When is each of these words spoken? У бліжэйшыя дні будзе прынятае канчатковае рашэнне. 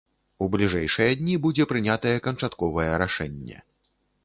У 0.45 0.45
бліжэйшыя 0.53 1.11
дні 1.19 1.35
будзе 1.43 1.67
прынятае 1.75 2.15
канчатковае 2.29 2.89
рашэнне. 3.05 3.57